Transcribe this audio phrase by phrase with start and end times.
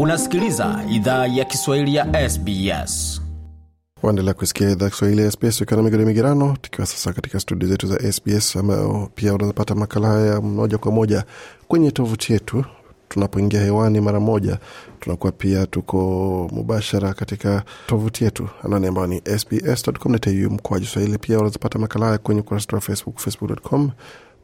[0.00, 3.22] Unasikiliza idhaa ya Kiswahili ya SBS.
[4.02, 7.86] Waendelea kusikia idhaa Kiswahili ya SBS ukiwa na migodi migerano, tukiwa sasa katika studio zetu
[7.86, 11.24] za SBS ambayo pia unazapata makala haya moja kwa moja
[11.68, 12.64] kwenye tovuti yetu
[13.08, 14.58] tunapoingia hewani mara moja.
[15.00, 15.96] Tunakuwa pia tuko
[16.52, 21.18] mubashara katika tovuti yetu anwani ambayo ni sbs.com.au mkoaji swahili.
[21.18, 23.90] Pia unazapata makala haya kwenye ukurasa wa Facebook, facebook.com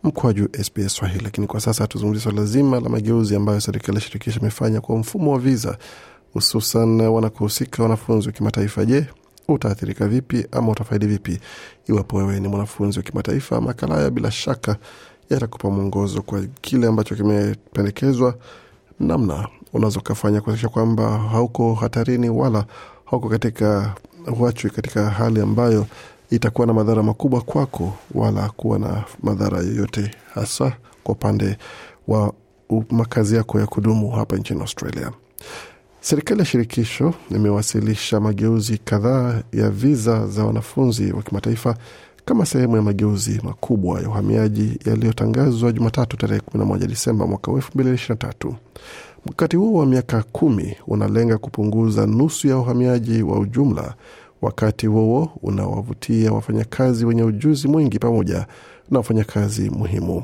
[0.02, 1.24] mkwaju SBS Swahili.
[1.24, 5.32] Lakini kwa sasa tuzungumzia swala zima la mageuzi ambayo serikali ya shirikisho imefanya kwa mfumo
[5.32, 5.78] wa viza,
[6.32, 8.84] hususan wanakohusika wanafunzi wa kimataifa.
[8.84, 9.06] Je,
[9.48, 11.40] utaathirika vipi ama utafaidi vipi
[11.88, 13.60] iwapo wewe ni mwanafunzi wa kimataifa?
[13.60, 14.76] Makala haya bila shaka
[15.30, 18.34] yatakupa mwongozo kwa kile ambacho kimependekezwa,
[19.00, 22.64] namna unazokafanya kuakisha kwamba hauko hatarini wala
[23.04, 23.94] hauko katika
[24.38, 25.86] huachwi katika hali ambayo
[26.32, 30.72] itakuwa na madhara makubwa kwako wala kuwa na madhara yoyote, hasa
[31.04, 31.56] kwa upande
[32.08, 32.32] wa
[32.90, 35.12] makazi yako ya kudumu hapa nchini Australia.
[36.00, 41.76] Serikali ya shirikisho imewasilisha mageuzi kadhaa ya viza za wanafunzi wa kimataifa
[42.24, 48.54] kama sehemu ya mageuzi makubwa ya uhamiaji yaliyotangazwa Jumatatu tarehe 11 Disemba mwaka 2023.
[49.26, 53.94] Mkakati huo wa miaka kumi unalenga kupunguza nusu ya uhamiaji wa ujumla
[54.42, 58.46] wakati huo unawavutia wafanyakazi wenye ujuzi mwingi pamoja
[58.90, 60.22] na wafanyakazi muhimu.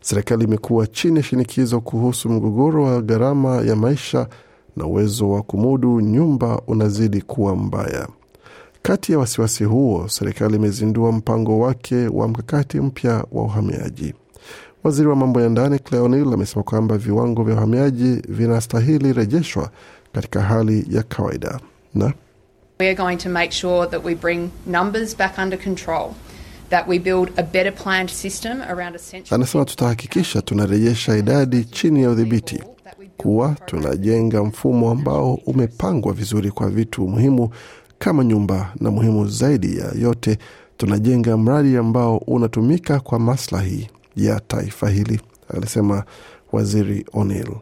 [0.00, 4.28] Serikali imekuwa chini ya shinikizo kuhusu mgogoro wa gharama ya maisha
[4.76, 8.08] na uwezo wa kumudu nyumba unazidi kuwa mbaya.
[8.82, 14.14] Kati ya wasiwasi huo, serikali imezindua mpango wake wa mkakati mpya wa uhamiaji.
[14.84, 19.70] Waziri wa mambo ya ndani Claire amesema kwamba viwango vya uhamiaji vinastahili rejeshwa
[20.12, 21.60] katika hali ya kawaida
[21.94, 22.12] na
[22.82, 26.14] We are going to make sure that we bring numbers back under control,
[26.70, 29.34] that we build a better planned system around essential.
[29.34, 32.62] Anasema tutahakikisha tunarejesha idadi chini ya udhibiti,
[33.16, 37.50] kuwa tunajenga mfumo ambao umepangwa vizuri kwa vitu muhimu
[37.98, 40.38] kama nyumba, na muhimu zaidi ya yote,
[40.76, 45.20] tunajenga mradi ambao unatumika kwa maslahi ya taifa hili,
[45.54, 46.04] alisema
[46.52, 47.56] Waziri O'Neill.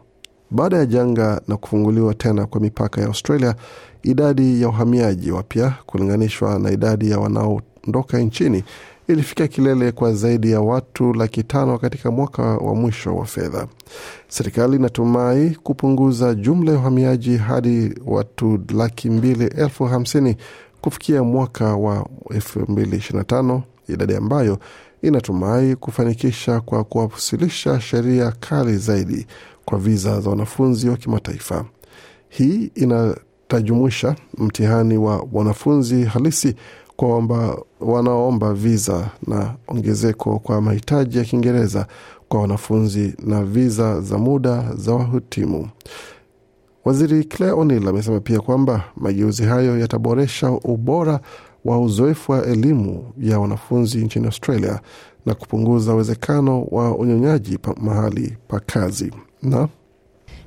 [0.51, 3.55] Baada ya janga na kufunguliwa tena kwa mipaka ya Australia,
[4.03, 8.63] idadi ya uhamiaji wapya kulinganishwa na idadi ya wanaoondoka nchini
[9.07, 13.67] ilifika kilele kwa zaidi ya watu laki tano katika mwaka wa mwisho wa fedha.
[14.27, 20.35] Serikali inatumai kupunguza jumla ya uhamiaji hadi watu laki mbili elfu hamsini
[20.81, 24.59] kufikia mwaka wa elfu mbili ishirini na tano, idadi ambayo
[25.01, 29.27] inatumai kufanikisha kwa kuwasilisha sheria kali zaidi
[29.65, 31.65] kwa viza za wanafunzi wa kimataifa.
[32.29, 36.55] Hii inatajumuisha mtihani wa wanafunzi halisi
[36.95, 37.23] kwa
[37.79, 41.87] wanaoomba viza na ongezeko kwa mahitaji ya Kiingereza
[42.29, 45.69] kwa wanafunzi na viza za muda za wahitimu.
[46.85, 51.19] Waziri Claire O'Neill amesema pia kwamba mageuzi hayo yataboresha ubora
[51.65, 54.79] wa uzoefu wa elimu ya wanafunzi nchini Australia
[55.25, 59.67] na kupunguza uwezekano wa unyonyaji pa mahali pa kazi na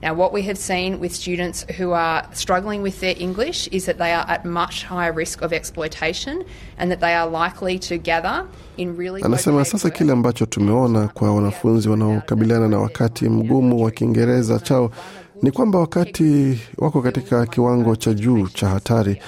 [0.02, 3.96] Now, what we have seen with students who are struggling with their English is that
[3.96, 6.44] they are at much higher risk of exploitation
[6.78, 8.46] and that they are likely to gather
[8.76, 14.58] in really Anasema sasa kile ambacho tumeona kwa wanafunzi wanaokabiliana na wakati mgumu wa Kiingereza
[14.58, 14.90] chao
[15.42, 19.22] ni kwamba wakati wako katika kiwango cha juu cha hatari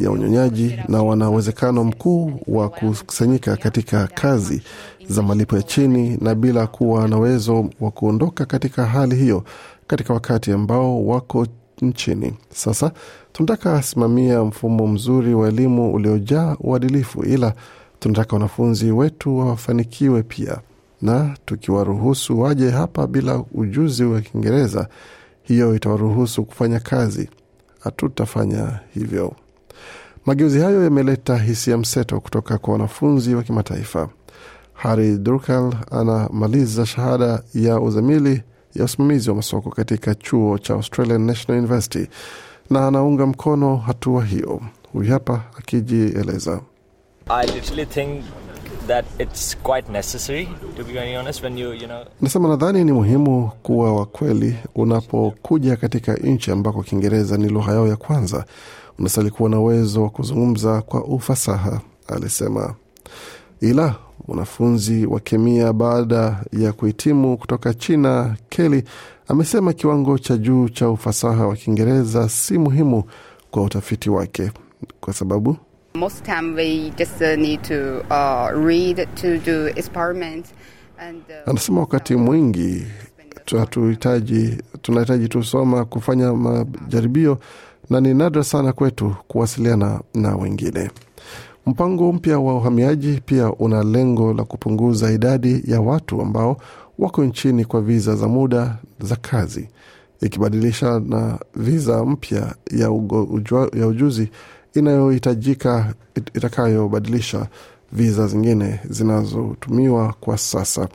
[0.00, 4.62] ya unyonyaji na wana uwezekano mkuu wa kukusanyika katika kazi
[5.08, 9.44] za malipo ya chini na bila kuwa na uwezo wa kuondoka katika hali hiyo
[9.86, 11.46] katika wakati ambao wako
[11.82, 12.34] nchini.
[12.54, 12.92] Sasa
[13.32, 17.54] tunataka simamia mfumo mzuri wa elimu uliojaa uadilifu, ila
[18.00, 20.58] tunataka wanafunzi wetu wafanikiwe pia,
[21.02, 24.88] na tukiwaruhusu waje hapa bila ujuzi wa Kiingereza,
[25.42, 27.28] hiyo itawaruhusu kufanya kazi.
[27.80, 29.32] Hatutafanya hivyo.
[30.26, 34.08] Mageuzi hayo yameleta hisia mseto kutoka kwa wanafunzi wa kimataifa.
[34.74, 38.42] Hari Drukal anamaliza shahada ya uzamili
[38.74, 42.08] ya usimamizi wa masoko katika chuo cha Australian National University
[42.70, 44.60] na anaunga mkono hatua hiyo.
[44.92, 46.60] Huyu hapa akijieleza.
[48.86, 52.92] That it's quite necessary to be very honest when you you know Nasema nadhani ni
[52.92, 58.44] muhimu kuwa wa kweli unapokuja katika nchi ambako Kiingereza ni lugha yao ya kwanza,
[58.98, 62.74] unastahili kuwa na uwezo wa kuzungumza kwa ufasaha, alisema.
[63.60, 63.94] Ila
[64.28, 68.84] mwanafunzi wa kemia baada ya kuhitimu kutoka China, Kelly
[69.28, 73.04] amesema kiwango cha juu cha ufasaha wa Kiingereza si muhimu
[73.50, 74.50] kwa utafiti wake
[75.00, 75.56] kwa sababu
[75.94, 80.52] Most time we just uh, need to uh, read to do experiments
[80.98, 82.86] and uh, Anasema wakati mwingi
[83.44, 87.38] tunahitaji tunahitaji tusoma kufanya majaribio
[87.90, 90.90] na ni nadra sana kwetu kuwasiliana na wengine.
[91.66, 96.56] Mpango mpya wa uhamiaji pia una lengo la kupunguza idadi ya watu ambao
[96.98, 99.68] wako nchini kwa viza za muda za kazi,
[100.20, 102.90] ikibadilisha na viza mpya ya,
[103.80, 104.30] ya ujuzi
[104.74, 105.94] inayohitajika
[106.34, 107.46] itakayobadilisha
[107.92, 110.88] viza zingine zinazotumiwa kwa sasa.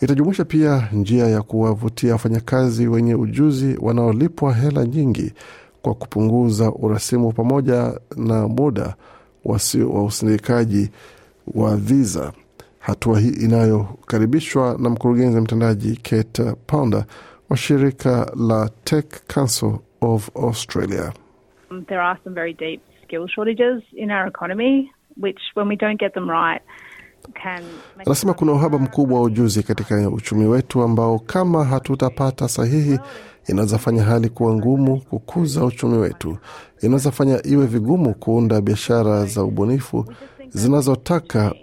[0.00, 5.32] Itajumuisha pia njia ya kuwavutia wafanyakazi wenye ujuzi wanaolipwa hela nyingi
[5.82, 8.94] kwa kupunguza urasimu pamoja na muda
[9.44, 9.60] wa
[10.04, 10.90] usindikaji
[11.54, 12.32] wa viza.
[12.78, 17.04] Hatua hii inayokaribishwa na mkurugenzi mtendaji Kate Pounder
[17.48, 19.04] wa shirika la Tech
[19.34, 21.12] Council of Australia.
[21.86, 22.80] There are some very deep
[23.10, 26.62] skill shortages in our economy, which, when we don't get them right,
[28.06, 32.98] Anasema kuna uhaba mkubwa wa ujuzi katika uchumi wetu ambao kama hatutapata sahihi,
[33.48, 36.38] inaweza fanya hali kuwa ngumu kukuza uchumi wetu.
[36.82, 40.06] Inaweza fanya iwe vigumu kuunda biashara za ubunifu
[40.48, 41.54] zinazotaka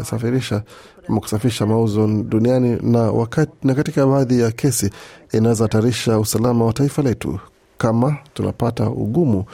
[0.00, 0.62] usafirisha
[1.08, 4.90] ama kusafisha mauzo duniani, na, wakati, na katika baadhi ya kesi
[5.32, 7.40] inaweza hatarisha usalama wa taifa letu.
[7.78, 9.44] Kama tunapata ugumu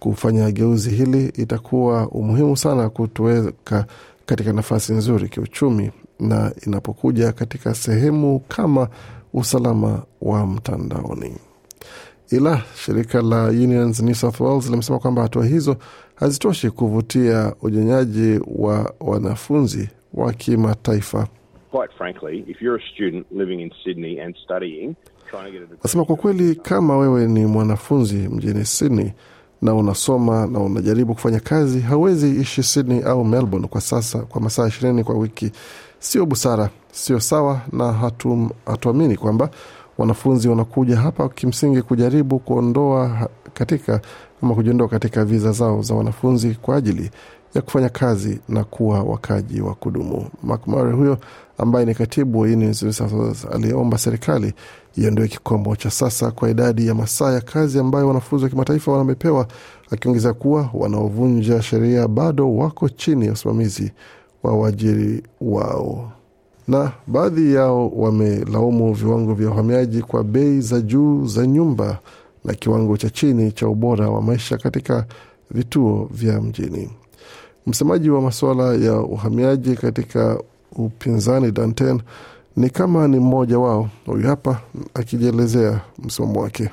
[0.00, 3.86] kufanya geuzi hili, itakuwa umuhimu sana kutuweka
[4.26, 8.88] katika nafasi nzuri kiuchumi, na inapokuja katika sehemu kama
[9.34, 11.36] usalama wa mtandaoni.
[12.30, 15.76] Ila shirika la Unions New South Wales limesema kwamba hatua hizo
[16.14, 21.28] hazitoshi kuvutia ujenyaji wa wanafunzi wa kimataifa.
[21.70, 24.96] quite frankly, if you're a student living in Sydney and studying,
[25.30, 29.12] trying to get a degree, Nasema kwa kweli, kama wewe ni mwanafunzi mjini Sydney
[29.62, 34.68] na unasoma na unajaribu kufanya kazi, hauwezi ishi Sydney au Melbourne kwa sasa kwa masaa
[34.68, 35.52] ishirini kwa wiki.
[35.98, 39.50] Sio busara, sio sawa, na hatu, hatuamini kwamba
[39.98, 44.00] wanafunzi wanakuja hapa kimsingi kujaribu kuondoa katika
[44.42, 47.10] ama kujiondoa katika viza zao za wanafunzi kwa ajili
[47.54, 50.26] ya kufanya kazi na kuwa wakaji wa kudumu.
[50.42, 51.18] McMurray huyo
[51.58, 52.48] ambaye ni katibu wa
[53.52, 54.54] aliyeomba serikali
[54.96, 59.46] iondoe kikomo cha sasa kwa idadi ya masaa ya kazi ambayo wanafunzi wa kimataifa wamepewa,
[59.90, 63.92] akiongeza kuwa wanaovunja sheria bado wako chini ya usimamizi
[64.42, 66.12] wa waajiri wao
[66.68, 71.98] na baadhi yao wamelaumu viwango vya uhamiaji kwa bei za juu za nyumba
[72.44, 75.06] na kiwango cha chini cha ubora wa maisha katika
[75.50, 76.90] vituo vya mjini.
[77.66, 80.40] Msemaji wa masuala ya uhamiaji katika
[80.72, 82.00] upinzani Danten
[82.56, 83.88] ni kama ni mmoja wao.
[84.06, 84.60] Huyu hapa
[84.94, 86.70] akijielezea msimamo wake.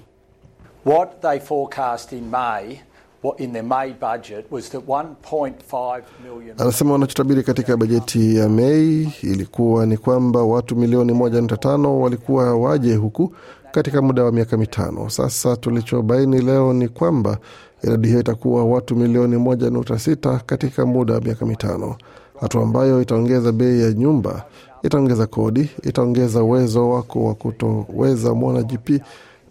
[0.86, 2.80] What they forecast in May,
[3.24, 6.56] what in their May budget, was that 1.5 million.
[6.58, 12.56] Anasema wanachotabiri katika bajeti ya Mei ilikuwa ni kwamba watu milioni moja nukta tano walikuwa
[12.56, 13.34] waje huku
[13.72, 15.10] katika muda wa miaka mitano.
[15.10, 17.38] Sasa tulichobaini leo ni kwamba
[17.84, 21.96] idadi hiyo itakuwa watu milioni moja nukta sita katika muda wa miaka mitano,
[22.40, 24.46] hatua ambayo itaongeza bei ya nyumba,
[24.84, 29.02] itaongeza kodi, itaongeza uwezo wako wa kutoweza mwona GP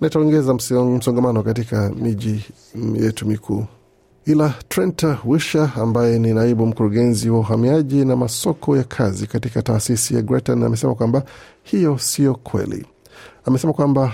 [0.01, 2.45] na itaongeza msongamano katika miji
[2.95, 3.65] yetu mikuu
[4.27, 10.15] ila Trent Wisha ambaye ni naibu mkurugenzi wa uhamiaji na masoko ya kazi katika taasisi
[10.15, 11.23] ya Grattan amesema kwamba
[11.63, 12.87] hiyo siyo kweli.
[13.45, 14.13] Amesema kwamba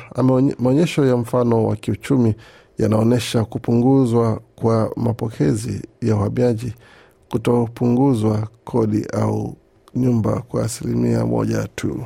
[0.58, 2.34] maonyesho ya mfano wa kiuchumi
[2.78, 6.72] yanaonyesha kupunguzwa kwa mapokezi ya uhamiaji,
[7.30, 9.56] kutopunguzwa kodi au
[9.94, 12.04] nyumba kwa asilimia moja tu.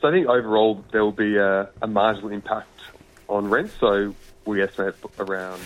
[0.00, 2.68] So I think overall there will be a, a marginal impact
[3.28, 3.70] on rent.
[3.80, 4.14] So
[4.46, 5.60] we estimate around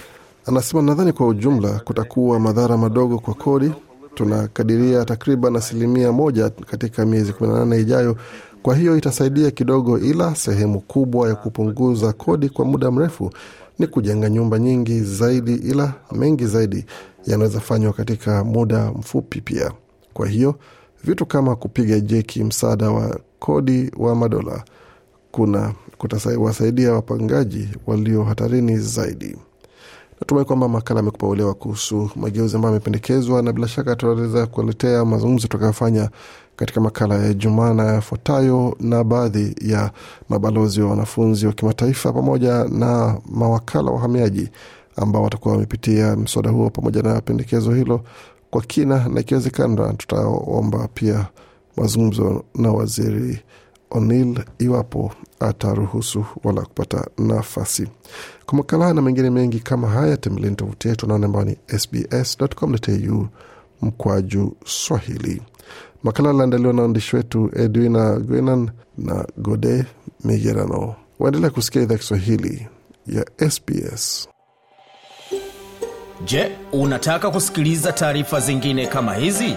[0.46, 3.72] Anasema nadhani kwa ujumla kutakuwa madhara madogo kwa kodi.
[4.14, 8.16] Tunakadiria takriban asilimia moja katika miezi 18 ijayo.
[8.62, 13.30] Kwa hiyo itasaidia kidogo, ila sehemu kubwa ya kupunguza kodi kwa muda mrefu
[13.78, 16.86] ni kujenga nyumba nyingi zaidi, ila mengi zaidi
[17.26, 19.72] yanaweza fanywa katika muda mfupi pia.
[20.14, 20.54] Kwa hiyo
[21.04, 24.64] vitu kama kupiga jeki msaada wa kodi wa madola
[25.32, 29.36] kuna kutawasaidia wapangaji walio hatarini zaidi.
[30.20, 35.42] Natumai kwamba makala amekupa uelewa kuhusu mageuzi ambayo amependekezwa, na bila shaka tunaweza kuletea mazungumzo
[35.42, 36.10] tutakayofanya
[36.56, 39.90] katika makala ya Jumaa na yafuatayo na baadhi ya
[40.28, 44.48] mabalozi wa wanafunzi wa kimataifa pamoja na mawakala wa wahamiaji
[44.96, 48.00] ambao watakuwa wamepitia mswada huo pamoja na pendekezo hilo
[48.50, 51.26] kwa kina, na ikiwezekana tutaomba pia
[51.76, 53.38] mazungumzo na waziri
[53.90, 57.86] O'Neill iwapo ataruhusu wala kupata nafasi.
[58.46, 63.26] Kwa makala na mengine mengi kama haya, tembeleni tovuti yetu naone ambao ni sbs.com.au
[63.82, 65.42] mkwaju Swahili.
[66.02, 69.84] Makala aliandaliwa na waandishi wetu Edwina Gwenan na Gode
[70.24, 70.94] Migerano.
[71.18, 72.68] Waendelea kusikia idhaa Kiswahili
[73.06, 74.28] ya SBS.
[76.24, 79.56] Je, unataka kusikiliza taarifa zingine kama hizi?